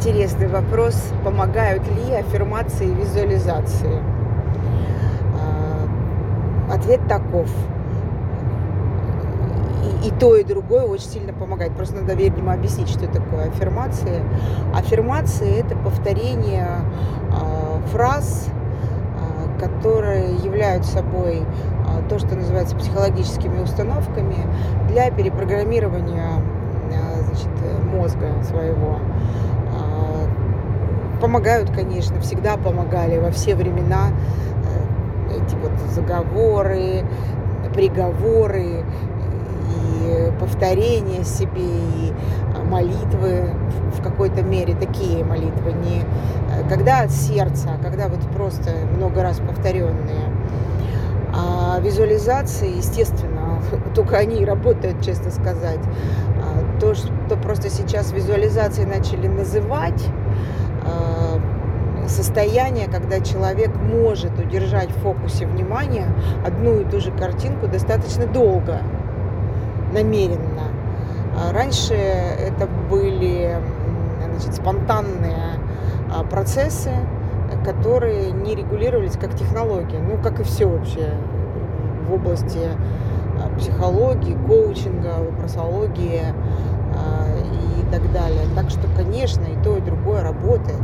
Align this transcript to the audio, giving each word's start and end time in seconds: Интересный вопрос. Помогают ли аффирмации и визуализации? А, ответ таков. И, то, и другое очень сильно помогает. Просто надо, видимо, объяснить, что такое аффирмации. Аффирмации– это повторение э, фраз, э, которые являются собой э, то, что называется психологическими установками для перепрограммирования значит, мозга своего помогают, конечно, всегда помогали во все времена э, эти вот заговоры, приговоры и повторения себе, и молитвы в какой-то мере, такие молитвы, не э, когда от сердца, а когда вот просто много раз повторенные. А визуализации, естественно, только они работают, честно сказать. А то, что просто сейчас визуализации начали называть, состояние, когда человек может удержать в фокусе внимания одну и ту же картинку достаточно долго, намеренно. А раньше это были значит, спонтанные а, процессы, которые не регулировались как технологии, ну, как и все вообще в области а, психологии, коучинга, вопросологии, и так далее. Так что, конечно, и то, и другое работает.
Интересный 0.00 0.46
вопрос. 0.46 0.94
Помогают 1.24 1.86
ли 1.86 2.14
аффирмации 2.14 2.86
и 2.86 2.94
визуализации? 2.94 4.02
А, 5.38 6.72
ответ 6.72 7.06
таков. 7.06 7.50
И, 10.02 10.10
то, 10.10 10.36
и 10.36 10.42
другое 10.42 10.84
очень 10.84 11.04
сильно 11.04 11.34
помогает. 11.34 11.72
Просто 11.72 11.96
надо, 11.96 12.14
видимо, 12.14 12.54
объяснить, 12.54 12.88
что 12.88 13.08
такое 13.08 13.48
аффирмации. 13.48 14.22
Аффирмации– 14.74 15.60
это 15.60 15.76
повторение 15.76 16.66
э, 17.30 17.80
фраз, 17.92 18.48
э, 18.48 19.60
которые 19.60 20.34
являются 20.36 20.92
собой 20.92 21.42
э, 21.42 22.08
то, 22.08 22.18
что 22.18 22.36
называется 22.36 22.74
психологическими 22.74 23.60
установками 23.60 24.46
для 24.88 25.10
перепрограммирования 25.10 26.40
значит, 27.28 27.50
мозга 27.92 28.42
своего 28.44 28.98
помогают, 31.30 31.70
конечно, 31.70 32.20
всегда 32.20 32.56
помогали 32.56 33.16
во 33.18 33.30
все 33.30 33.54
времена 33.54 34.08
э, 35.28 35.36
эти 35.36 35.54
вот 35.54 35.70
заговоры, 35.92 37.04
приговоры 37.72 38.84
и 39.70 40.32
повторения 40.40 41.22
себе, 41.22 41.62
и 41.62 42.12
молитвы 42.68 43.50
в 43.96 44.02
какой-то 44.02 44.42
мере, 44.42 44.74
такие 44.74 45.24
молитвы, 45.24 45.72
не 45.72 46.00
э, 46.00 46.68
когда 46.68 47.02
от 47.02 47.12
сердца, 47.12 47.76
а 47.78 47.80
когда 47.80 48.08
вот 48.08 48.28
просто 48.34 48.72
много 48.96 49.22
раз 49.22 49.38
повторенные. 49.38 50.32
А 51.32 51.78
визуализации, 51.78 52.76
естественно, 52.76 53.62
только 53.94 54.16
они 54.16 54.44
работают, 54.44 55.00
честно 55.00 55.30
сказать. 55.30 55.78
А 56.42 56.80
то, 56.80 56.96
что 56.96 57.36
просто 57.40 57.70
сейчас 57.70 58.10
визуализации 58.10 58.82
начали 58.82 59.28
называть, 59.28 60.04
состояние, 62.10 62.88
когда 62.88 63.20
человек 63.20 63.70
может 63.76 64.38
удержать 64.38 64.90
в 64.90 65.00
фокусе 65.00 65.46
внимания 65.46 66.06
одну 66.44 66.80
и 66.80 66.84
ту 66.84 67.00
же 67.00 67.10
картинку 67.12 67.66
достаточно 67.66 68.26
долго, 68.26 68.78
намеренно. 69.92 70.68
А 71.36 71.52
раньше 71.52 71.94
это 71.94 72.68
были 72.90 73.56
значит, 74.28 74.54
спонтанные 74.54 75.58
а, 76.12 76.24
процессы, 76.24 76.90
которые 77.64 78.32
не 78.32 78.54
регулировались 78.54 79.16
как 79.16 79.34
технологии, 79.34 79.98
ну, 79.98 80.18
как 80.22 80.40
и 80.40 80.42
все 80.42 80.66
вообще 80.66 81.14
в 82.08 82.14
области 82.14 82.68
а, 83.38 83.56
психологии, 83.56 84.36
коучинга, 84.46 85.18
вопросологии, 85.20 86.22
и 87.80 87.92
так 87.92 88.12
далее. 88.12 88.42
Так 88.54 88.70
что, 88.70 88.86
конечно, 88.96 89.42
и 89.42 89.62
то, 89.62 89.76
и 89.76 89.80
другое 89.80 90.22
работает. 90.22 90.80